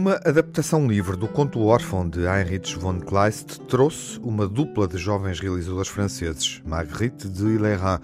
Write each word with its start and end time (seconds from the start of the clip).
Uma 0.00 0.14
adaptação 0.24 0.88
livre 0.88 1.16
do 1.16 1.28
conto 1.28 1.60
órfão 1.60 2.08
de 2.08 2.20
Heinrich 2.20 2.76
von 2.78 3.00
Kleist 3.00 3.60
trouxe 3.68 4.18
uma 4.20 4.48
dupla 4.48 4.88
de 4.88 4.96
jovens 4.96 5.38
realizadores 5.38 5.88
franceses, 5.88 6.62
Marguerite 6.64 7.28
de 7.28 7.44
Ilerin 7.44 7.98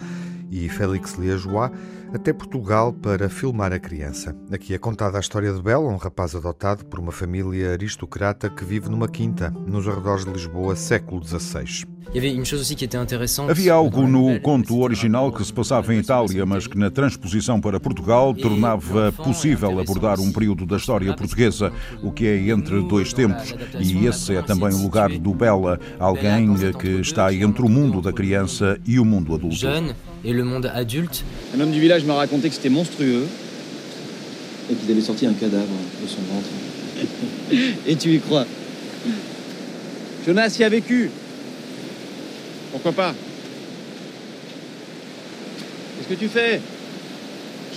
e 0.50 0.68
Félix 0.68 1.14
Liégeois, 1.14 1.70
até 2.14 2.32
Portugal 2.32 2.92
para 2.92 3.28
filmar 3.28 3.72
a 3.72 3.78
criança. 3.78 4.36
Aqui 4.50 4.74
é 4.74 4.78
contada 4.78 5.16
a 5.16 5.20
história 5.20 5.52
de 5.52 5.62
Bela, 5.62 5.88
um 5.88 5.96
rapaz 5.96 6.34
adotado 6.34 6.84
por 6.86 6.98
uma 6.98 7.12
família 7.12 7.72
aristocrata 7.72 8.50
que 8.50 8.64
vive 8.64 8.88
numa 8.88 9.08
quinta, 9.08 9.50
nos 9.50 9.88
arredores 9.88 10.24
de 10.24 10.32
Lisboa, 10.32 10.76
século 10.76 11.24
XVI. 11.24 11.95
Havia 13.48 13.72
algo 13.74 14.06
no 14.06 14.40
conto 14.40 14.78
original 14.80 15.32
que 15.32 15.44
se 15.44 15.52
passava 15.52 15.94
em 15.94 15.98
Itália, 15.98 16.46
mas 16.46 16.66
que 16.66 16.78
na 16.78 16.90
transposição 16.90 17.60
para 17.60 17.78
Portugal 17.78 18.32
tornava 18.34 19.12
possível 19.12 19.78
abordar 19.78 20.18
um 20.20 20.32
período 20.32 20.64
da 20.64 20.76
história 20.76 21.14
portuguesa, 21.14 21.72
o 22.02 22.10
que 22.10 22.26
é 22.26 22.48
entre 22.48 22.80
dois 22.82 23.12
tempos. 23.12 23.54
E 23.78 24.06
esse 24.06 24.34
é 24.34 24.42
também 24.42 24.72
o 24.72 24.82
lugar 24.82 25.10
do 25.10 25.34
Bela, 25.34 25.78
alguém 25.98 26.54
que 26.78 27.00
está 27.00 27.32
entre 27.34 27.62
o 27.62 27.68
mundo 27.68 28.00
da 28.00 28.12
criança 28.12 28.78
e 28.86 28.98
o 28.98 29.04
mundo 29.04 29.34
adulto. 29.34 29.66
et 30.26 30.32
le 30.32 30.42
monde 30.42 30.66
adulte. 30.66 31.24
Un 31.54 31.60
homme 31.60 31.70
du 31.70 31.80
village 31.80 32.04
m'a 32.04 32.14
raconté 32.14 32.48
que 32.48 32.54
c'était 32.54 32.68
monstrueux. 32.68 33.26
Et 34.68 34.74
qu'ils 34.74 34.90
avaient 34.90 35.00
sorti 35.00 35.26
un 35.26 35.32
cadavre 35.32 35.78
de 36.02 36.08
son 36.08 36.22
ventre. 36.22 36.48
Et 37.86 37.96
tu 37.96 38.08
y 38.08 38.18
crois 38.18 38.46
Jonas 40.26 40.58
y 40.58 40.64
a 40.64 40.68
vécu. 40.68 41.10
Pourquoi 42.76 42.92
pas 42.92 43.14
Qu'est-ce 45.96 46.08
que 46.10 46.14
tu 46.14 46.28
fais 46.28 46.60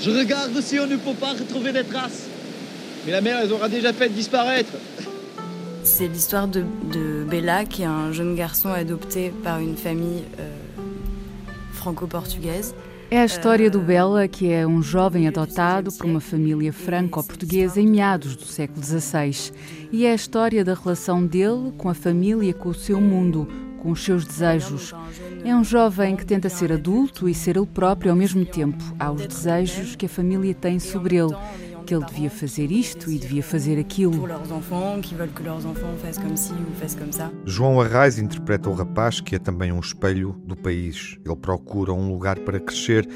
Je 0.02 0.12
regarde 0.12 0.60
si 0.60 0.78
on 0.78 0.88
ne 0.88 0.98
peut 0.98 1.14
pas 1.14 1.32
retrouver 1.32 1.72
des 1.72 1.86
traces. 1.86 2.28
Mais 3.06 3.14
la 3.14 3.22
mère, 3.22 3.40
elle 3.42 3.54
aura 3.54 3.70
déjà 3.70 3.94
fait 3.94 4.10
disparaître. 4.10 4.74
C'est 5.84 6.10
l'histoire 6.10 6.50
de, 6.50 6.66
de, 6.92 7.24
Bella, 7.24 7.64
qui 7.64 7.84
est 7.84 7.86
un 7.86 8.12
jeune 8.12 8.36
garçon 8.36 8.68
adopté 8.74 9.32
par 9.42 9.62
une 9.62 9.78
famille 9.78 10.24
euh, 10.38 10.52
franco-portugaise. 11.72 12.76
É 13.10 13.20
a 13.22 13.26
história 13.26 13.72
do 13.72 13.80
Bela, 13.80 14.28
que 14.28 14.52
é 14.52 14.68
um 14.68 14.84
jovem 14.84 15.30
adotado 15.30 15.94
por 15.94 16.06
uma 16.06 16.20
família 16.20 16.74
franco-portuguesa 16.74 17.80
em 17.80 17.88
meados 17.88 18.36
do 18.36 18.44
século 18.44 18.84
XVI. 18.86 19.54
E 19.94 20.06
é 20.06 20.12
a 20.12 20.16
história 20.16 20.64
da 20.66 20.74
relação 20.74 21.26
dele 21.26 21.72
com 21.78 21.88
a 21.88 21.94
família, 21.94 22.54
com 22.54 22.70
o 22.70 22.74
seu 22.74 23.00
mundo, 23.00 23.48
com 23.82 23.92
os 23.92 24.04
seus 24.04 24.26
desejos. 24.26 24.94
É 25.44 25.56
um 25.56 25.64
jovem 25.64 26.16
que 26.16 26.26
tenta 26.26 26.50
ser 26.50 26.72
adulto 26.72 27.28
e 27.28 27.34
ser 27.34 27.58
ele 27.58 27.66
próprio 27.66 28.12
ao 28.12 28.18
mesmo 28.18 28.46
tempo. 28.46 28.84
Há 29.00 29.12
os 29.12 29.26
desejos 29.26 29.96
que 29.96 30.06
a 30.06 30.10
família 30.10 30.54
tem 30.54 30.80
sobre 30.80 31.16
ele 31.16 31.36
que 31.90 31.96
ele 31.96 32.06
devia 32.06 32.30
fazer 32.30 32.72
isto 32.72 33.10
e 33.10 33.18
devia 33.18 33.42
fazer 33.42 33.80
aquilo. 33.80 34.28
João 37.46 37.82
Arraes 37.82 38.20
interpreta 38.20 38.70
o 38.70 38.74
rapaz 38.74 39.20
que 39.20 39.36
é 39.36 39.40
também 39.40 39.72
um 39.72 39.80
espelho 39.80 40.40
do 40.46 40.56
país. 40.56 41.18
Ele 41.26 41.36
procura 41.36 41.92
um 41.92 42.12
lugar 42.12 42.38
para 42.42 42.60
crescer, 42.60 43.10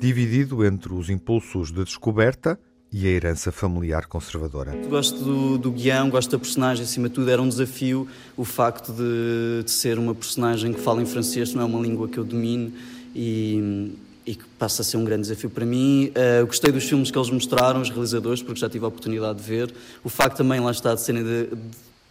dividido 0.00 0.66
entre 0.66 0.92
os 0.92 1.08
impulsos 1.08 1.70
de 1.70 1.84
descoberta 1.84 2.58
e 2.92 3.06
a 3.06 3.10
herança 3.10 3.52
familiar 3.52 4.06
conservadora. 4.06 4.74
Gosto 4.88 5.18
do, 5.22 5.58
do 5.58 5.70
guião, 5.72 6.08
gosto 6.08 6.30
da 6.30 6.38
personagem, 6.38 6.84
acima 6.84 7.08
de 7.08 7.14
tudo 7.14 7.30
era 7.30 7.42
um 7.42 7.48
desafio 7.48 8.08
o 8.36 8.44
facto 8.44 8.92
de, 8.92 9.64
de 9.64 9.70
ser 9.70 9.98
uma 9.98 10.14
personagem 10.14 10.72
que 10.72 10.80
fala 10.80 11.02
em 11.02 11.06
francês, 11.06 11.52
não 11.52 11.62
é 11.62 11.64
uma 11.64 11.80
língua 11.80 12.08
que 12.08 12.18
eu 12.18 12.24
domino 12.24 12.72
e 13.14 13.92
e 14.26 14.34
que 14.34 14.44
passa 14.58 14.82
a 14.82 14.84
ser 14.84 14.96
um 14.96 15.04
grande 15.04 15.22
desafio 15.22 15.48
para 15.48 15.64
mim. 15.64 16.10
Uh, 16.10 16.44
gostei 16.46 16.72
dos 16.72 16.84
filmes 16.84 17.12
que 17.12 17.16
eles 17.16 17.30
mostraram, 17.30 17.80
os 17.80 17.88
realizadores, 17.88 18.42
porque 18.42 18.58
já 18.58 18.68
tive 18.68 18.84
a 18.84 18.88
oportunidade 18.88 19.38
de 19.38 19.44
ver. 19.44 19.72
O 20.02 20.08
facto 20.08 20.38
também, 20.38 20.58
lá 20.58 20.72
está, 20.72 20.94
de, 20.94 21.00
serem 21.00 21.22
de, 21.22 21.46
de 21.46 21.56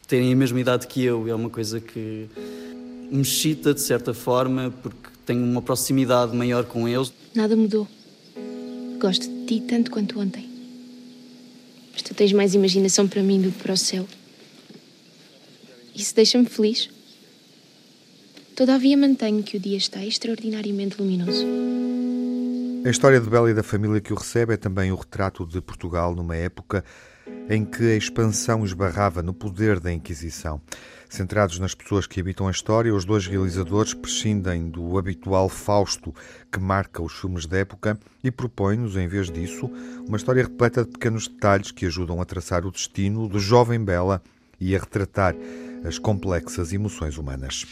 terem 0.08 0.31
a 0.31 0.35
mesma 0.35 0.58
idade 0.58 0.88
que 0.88 1.03
eu, 1.03 1.28
é 1.28 1.35
uma 1.35 1.50
coisa 1.50 1.81
que 1.81 2.30
me 3.12 3.22
excita 3.22 3.74
de 3.74 3.81
certa 3.81 4.14
forma, 4.14 4.74
porque 4.81 5.09
tenho 5.25 5.44
uma 5.44 5.62
proximidade 5.62 6.34
maior 6.34 6.64
com 6.64 6.88
eles. 6.88 7.12
Nada 7.35 7.53
mudou. 7.53 7.85
Gosto 8.97 9.28
de 9.28 9.46
ti 9.46 9.59
tanto 9.68 9.91
quanto 9.91 10.18
ontem. 10.18 10.54
Mas 11.95 12.01
tu 12.01 12.13
tens 12.13 12.33
mais 12.33 12.53
imaginação 12.53 13.07
para 13.07 13.23
mim 13.23 13.41
do 13.41 13.50
que 13.53 13.63
para 13.63 13.72
o 13.72 13.78
céu. 13.78 14.06
Isso 15.95 16.13
deixa-me 16.13 16.45
feliz. 16.45 16.89
Todavia 18.53 18.97
mantenho 18.97 19.41
que 19.41 19.56
o 19.56 19.59
dia 19.59 19.78
está 19.78 20.05
extraordinariamente 20.05 21.01
luminoso. 21.01 21.45
A 22.85 22.89
história 22.89 23.19
de 23.22 23.29
Bela 23.29 23.50
e 23.50 23.53
da 23.53 23.63
família 23.63 24.01
que 24.01 24.11
o 24.11 24.16
recebe 24.17 24.55
é 24.55 24.57
também 24.57 24.91
o 24.91 24.95
retrato 24.95 25.45
de 25.45 25.61
Portugal 25.61 26.13
numa 26.13 26.35
época 26.35 26.84
em 27.50 27.63
que 27.63 27.83
a 27.83 27.95
expansão 27.95 28.66
esbarrava 28.66 29.22
no 29.22 29.33
poder 29.33 29.79
da 29.79 29.91
Inquisição. 29.91 30.61
Centrados 31.07 31.59
nas 31.59 31.75
pessoas 31.75 32.07
que 32.07 32.19
habitam 32.19 32.47
a 32.47 32.51
história, 32.51 32.94
os 32.94 33.06
dois 33.06 33.28
realizadores 33.28 33.94
prescindem 33.94 34.69
do 34.69 34.97
habitual 34.97 35.47
Fausto 35.47 36.13
que 36.51 36.59
marca 36.59 37.01
os 37.01 37.13
filmes 37.13 37.45
da 37.45 37.57
época 37.57 37.97
e 38.23 38.31
propõem-nos, 38.31 38.97
em 38.97 39.07
vez 39.07 39.29
disso, 39.31 39.69
uma 40.07 40.17
história 40.17 40.44
repleta 40.44 40.84
de 40.84 40.91
pequenos 40.91 41.28
detalhes 41.28 41.72
que 41.72 41.85
ajudam 41.85 42.19
a 42.19 42.25
traçar 42.25 42.66
o 42.66 42.72
destino 42.72 43.28
do 43.28 43.39
jovem 43.39 43.84
Bela 43.84 44.22
e 44.59 44.75
a 44.75 44.79
retratar 44.79 45.35
as 45.85 46.00
complexas 46.00 46.73
emoções 46.73 47.17
humanas. 47.17 47.66